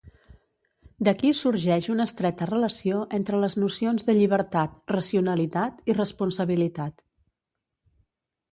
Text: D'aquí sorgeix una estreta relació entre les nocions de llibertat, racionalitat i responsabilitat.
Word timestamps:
D'aquí 1.07 1.33
sorgeix 1.39 1.89
una 1.95 2.07
estreta 2.09 2.47
relació 2.51 3.03
entre 3.19 3.41
les 3.45 3.57
nocions 3.65 4.09
de 4.09 4.17
llibertat, 4.21 4.83
racionalitat 4.97 5.87
i 5.95 5.99
responsabilitat. 6.01 7.07